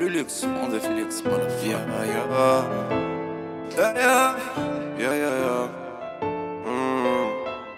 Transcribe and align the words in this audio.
Brulux, 0.00 0.44
on 0.44 0.70
the 0.70 0.80
Felix, 0.80 1.20
motherfucker. 1.20 1.68
Yeah, 1.68 2.04
yeah. 2.06 2.64
Yeah, 3.76 3.92
yeah. 4.00 4.32
Yeah, 4.98 5.14
yeah, 5.22 5.44
yeah. 5.44 5.68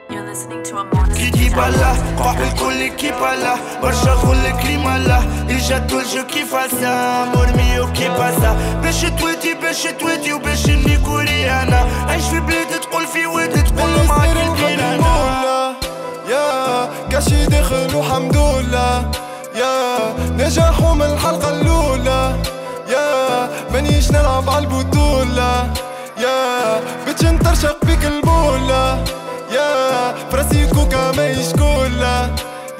You're 0.09 0.27
listening 0.31 0.63
to 0.63 0.77
a 0.77 0.85
Mona 0.85 1.15
كي 1.15 1.27
يجيب 1.27 1.59
الله 1.59 2.17
قاح 2.19 2.39
الكل 2.39 2.89
كي 2.97 3.11
بالله 3.11 3.57
برشا 3.83 4.15
خل 4.15 4.63
كريم 4.63 4.87
الله 4.87 5.23
اجا 5.51 5.77
الجو 5.77 6.25
كي 6.27 6.45
فاسا 6.45 7.25
مرمي 7.35 7.93
كي 7.93 8.09
باسا 8.09 8.81
باش 8.83 9.01
تويتي 9.03 9.55
باش 9.55 9.83
تويتي 9.83 10.33
وباش 10.33 10.67
نيكوري 10.67 11.51
أنا 11.51 11.87
عايش 12.09 12.25
في 12.25 12.41
بلاد 12.41 12.81
تقول 12.81 13.07
في 13.07 13.27
واد 13.27 13.65
تقول 13.65 14.07
معاك 14.09 14.37
الدين 14.37 14.81
أنا 14.81 15.75
يا 16.31 16.89
كاشي 17.11 17.47
داخل 17.47 17.97
وحمد 17.97 18.37
لله 18.37 19.11
يا 19.55 19.99
نجاحوا 20.39 20.95
من 20.95 21.03
الحلقة 21.03 21.51
الأولى. 21.51 22.37
يا 22.89 23.49
مانيش 23.73 24.11
نلعب 24.11 24.51
على 24.51 24.59
البطولة. 24.65 25.71
يا 26.19 26.81
بتش 27.09 27.25
نطرشق 27.25 27.85
بيك 27.85 28.05
البولة 28.05 29.05
يا 29.53 30.15
فراسي 30.31 30.67
كوكا 30.67 31.13
ماهيش 31.17 31.53
كولا 31.53 32.29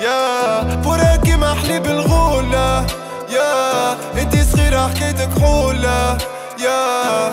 يا 0.01 0.83
فراكي 0.85 1.37
محلي 1.37 1.81
بالغولة. 1.81 2.87
يا 3.29 3.93
انتي 4.23 4.45
صغيرة 4.45 4.89
حكايتك 4.89 5.39
حولة 5.41 6.19
يا 6.59 7.33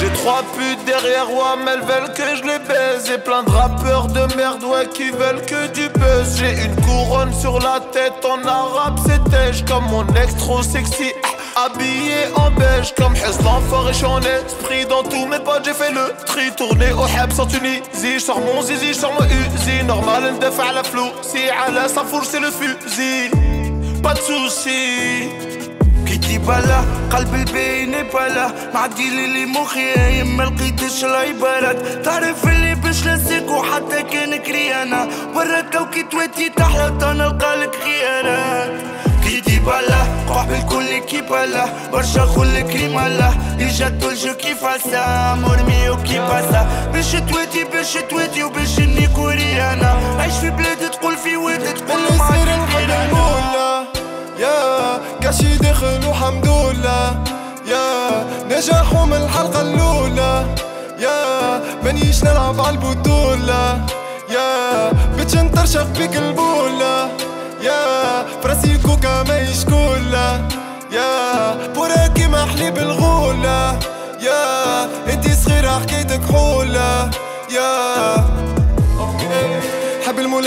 J'ai 0.00 0.10
trois 0.14 0.42
putes 0.56 0.82
derrière 0.86 1.28
moi, 1.28 1.56
mais 1.62 1.72
elles 1.72 1.80
veulent 1.80 2.12
que 2.14 2.34
je 2.34 2.42
les 2.42 2.58
baise. 2.60 3.10
Et 3.14 3.18
plein 3.18 3.42
de 3.42 3.50
rappeurs 3.50 4.06
de 4.06 4.34
merde, 4.34 4.64
ouais, 4.64 4.88
qui 4.88 5.10
veulent 5.10 5.44
que 5.44 5.66
du 5.74 5.90
buzz. 5.90 6.38
J'ai 6.38 6.64
une 6.64 6.74
couronne 6.86 7.34
sur 7.34 7.60
la 7.60 7.80
tête, 7.92 8.24
en 8.24 8.42
arabe 8.48 8.98
c'est 9.04 9.66
Comme 9.66 9.84
mon 9.90 10.06
ex 10.14 10.34
trop 10.36 10.62
sexy, 10.62 11.12
habillé 11.54 12.32
en 12.34 12.50
beige. 12.52 12.94
Comme 12.96 13.14
Heslan 13.14 13.60
fort 13.68 13.90
et 13.90 13.92
j'en 13.92 14.20
esprit. 14.20 14.86
Dans 14.88 15.02
tous 15.02 15.26
mes 15.26 15.38
potes, 15.38 15.66
j'ai 15.66 15.74
fait 15.74 15.92
le 15.92 16.14
tri. 16.24 16.50
Tourné 16.56 16.92
au 16.92 17.06
Hebs 17.06 17.38
en 17.38 17.46
Tunisie. 17.46 18.18
J'sors 18.18 18.40
mon 18.40 18.62
zizi, 18.62 18.94
j'sors 18.94 19.12
mon 19.12 19.26
uzi. 19.26 19.84
Normal, 19.84 20.32
ndef 20.36 20.58
à 20.60 20.72
la 20.72 20.82
flou. 20.82 21.10
Si 21.20 21.40
à 21.50 21.70
la 21.70 21.88
safour, 21.88 22.24
c'est 22.24 22.40
le 22.40 22.50
fusil. 22.50 23.30
Pas 24.02 24.14
de 24.14 24.20
soucis. 24.20 25.59
كي 26.40 26.46
بلا 26.46 26.80
قلب 27.10 27.34
البين 27.34 27.90
بلا 28.14 28.50
معدي 28.74 29.10
لي 29.10 29.46
مخي 29.46 30.22
ما 30.22 30.42
لقيتش 30.42 31.04
العبارات 31.04 32.04
تعرف 32.04 32.44
اللي 32.48 32.74
باش 32.74 33.06
نسيك 33.06 33.50
وحتى 33.50 34.02
كان 34.02 34.36
كريانا 34.36 35.08
برا 35.34 35.60
كوكي 35.60 36.02
تواتي 36.02 36.48
تحلى 36.48 36.92
نلقالك 37.02 37.74
خيانات 37.84 38.70
كي 39.24 39.58
بلا 39.58 40.02
قاح 40.28 40.44
بالكل 40.44 40.98
كي 40.98 41.20
بلا 41.20 41.64
برشا 41.92 42.24
خل 42.26 42.60
كريم 42.60 42.98
الله 42.98 43.34
اجا 43.60 43.86
الجو 43.88 44.34
كي 44.34 44.54
فاسا 44.54 45.34
مرمي 45.34 45.90
وكي 45.90 46.18
باسا 46.18 46.90
باش 46.92 47.12
تواتي 47.12 47.64
باش 47.64 47.92
تواتي 48.10 48.42
وباش 48.44 48.78
نيكوري 48.80 49.62
أنا 49.62 50.16
عايش 50.18 50.34
في 50.34 50.50
بلاد 50.50 50.90
تقول 50.90 51.16
في 51.16 51.36
واد 51.36 51.74
تقول 51.74 52.00
معاك 52.18 52.69
داخل 55.80 56.08
وحمد 56.08 56.46
لله 56.46 57.24
يا 57.66 57.86
نجاحوا 58.50 59.06
من 59.06 59.16
الحلقة 59.16 59.60
الأولى. 59.60 60.44
يا 60.98 61.60
مانيش 61.84 62.24
نلعب 62.24 62.60
على 62.60 62.70
البطولة. 62.70 63.86
يا 64.30 64.92
بتش 65.18 65.34
نطرشق 65.34 65.86
بيك 65.98 66.16
البولة. 66.16 67.08
يا 67.62 67.80
فراسي 68.42 68.78
كوكا 68.78 69.22
ماهيش 69.22 69.64
كولا 69.64 70.48
يا 70.92 71.12
فراكي 71.74 72.26
محلي 72.26 72.70
بالغولة. 72.70 73.78
يا 74.20 74.84
انتي 75.12 75.32
صغيرة 75.34 75.80
حكايتك 75.80 76.20
حولة. 76.32 77.10
يا 77.50 77.99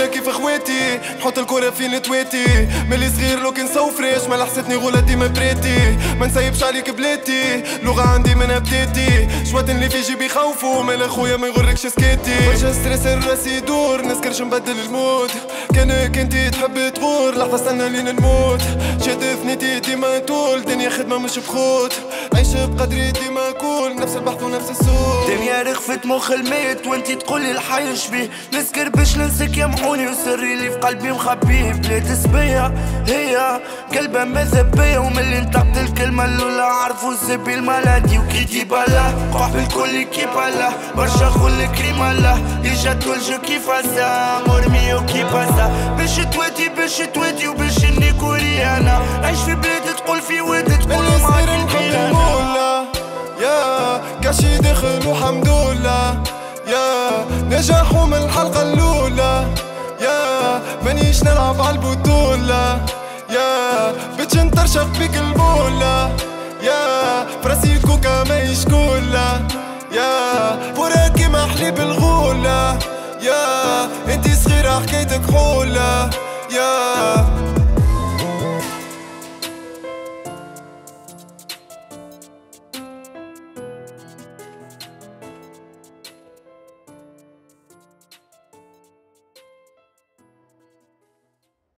كيف 0.06 0.28
اخواتي؟ 0.28 1.00
نحط 1.18 1.38
الكرة 1.38 1.70
في 1.70 1.88
نتواتي. 1.88 2.68
ملي 2.90 3.10
صغير 3.10 3.38
لو 3.40 3.52
كان 3.52 3.66
فريش 3.66 4.22
ما 4.28 4.34
لحستني 4.34 4.74
غولة 4.76 5.00
ديما 5.00 5.26
بريتي. 5.26 5.96
ما 6.20 6.26
نسيبش 6.26 6.62
عليك 6.62 6.90
بلاتي. 6.90 7.62
لغة 7.82 8.02
عندي 8.02 8.34
من 8.34 8.46
بديتي 8.46 9.28
شوات 9.50 9.70
اللي 9.70 9.90
في 9.90 10.00
جيبي 10.00 10.28
خوفو. 10.28 10.82
مال 10.82 11.10
خويا 11.10 11.36
ما 11.36 11.46
يغركش 11.46 11.86
سكيتي 11.86 12.46
برشا 12.46 12.72
ستريس 12.72 13.06
الراس 13.06 13.46
يدور. 13.46 14.02
نسكرش 14.02 14.40
نبدل 14.42 14.80
المود. 14.80 15.30
كأنك 15.74 16.18
انتي 16.18 16.50
تحب 16.50 16.92
تغور 16.94 17.34
لحظة 17.34 17.54
استنى 17.54 17.88
لين 17.88 18.16
نموت. 18.16 18.62
شاد 19.06 19.24
ثنيتي 19.42 19.80
ديما 19.80 20.18
طول 20.18 20.62
دنيا 20.62 20.90
خدمة 20.90 21.18
مش 21.18 21.38
بخوت. 21.38 21.92
عيش 22.34 22.48
بقدري 22.54 23.10
ديما 23.10 23.50
كول 23.50 23.96
نفس 23.96 24.16
البحث 24.16 24.42
ونفس 24.42 24.70
السوق. 24.70 25.28
دنيا 25.28 25.62
رغفت 25.62 26.06
مخ 26.06 26.30
الميت 26.30 26.86
وانتي 26.86 27.14
تقولي 27.14 27.50
الحي 27.50 27.96
شبيه. 27.96 28.30
نسكر 28.54 28.88
باش 28.88 29.16
ننسك 29.16 29.56
يمحوني 29.56 30.06
وسري 30.06 30.54
اللي 30.54 30.70
في 30.70 30.76
قلبي 30.76 31.12
مخبيه. 31.12 31.72
بلاد 31.72 32.14
سبية 32.14 32.74
هي 33.06 33.60
قلبها 33.96 34.24
مذبية 34.24 34.98
وملي 34.98 35.40
نطقت 35.40 35.63
الكلمة 35.63 35.63
الأولى 36.20 36.62
عرفوا 36.62 37.10
الزبي 37.12 37.54
الملادي 37.54 38.18
وكي 38.18 38.44
تجيب 38.44 38.74
الله 38.74 39.30
قاح 39.34 39.48
بالكل 39.48 40.02
كي 40.02 40.26
بالله 40.26 40.72
برشا 40.96 41.30
خل 41.30 41.66
كريم 41.66 42.02
الله. 42.02 42.42
اجا 42.64 42.92
الجو 42.92 43.38
كي 43.46 43.58
فاسا 43.58 44.42
مرمي 44.46 44.94
وكي 44.94 45.22
باسا 45.24 45.94
باش 45.98 46.16
تواتي 46.16 46.68
باش 46.68 46.96
تواتي 47.14 47.48
وباش 47.48 47.84
نيكوري 47.84 48.64
أنا. 48.64 49.00
عايش 49.24 49.38
في 49.38 49.54
بلاد 49.54 49.96
تقول 49.96 50.20
في 50.22 50.40
واد 50.40 50.78
تقول 50.78 51.04
معاك 51.22 51.74
المولى. 51.74 52.84
يا 53.42 54.00
كاشي 54.22 54.58
داخل 54.58 55.06
وحمد 55.06 55.48
لله. 55.48 56.22
يا 56.66 57.24
نجاحوا 57.50 58.06
من 58.06 58.14
الحلقة 58.14 58.62
الأولى. 58.62 59.46
يا 60.00 60.60
مانيش 60.84 61.22
نلعب 61.22 61.60
على 61.60 61.78
بتش 64.34 64.42
نطرشق 64.42 64.98
بيك 64.98 65.16
البولة 65.16 66.16
يا 66.62 67.26
فراسي 67.42 67.78
كوكا 67.78 68.24
ماهيش 68.24 68.64
كولا 68.64 69.40
يا 69.92 70.74
فراكي 70.74 71.28
محلي 71.28 71.70
بالغولة 71.70 72.78
يا 73.22 73.84
انتي 74.14 74.34
صغيرة 74.34 74.70
حكايتك 74.80 75.30
حولة 75.30 76.10
يا 76.50 76.74